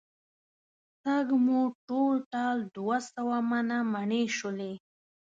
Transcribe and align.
سږ 1.01 1.27
مو 1.45 1.61
ټول 1.87 2.13
ټال 2.33 2.57
دوه 2.75 2.97
سوه 3.13 3.37
منه 3.49 3.77
مڼې 3.93 4.23
شولې. 4.37 4.73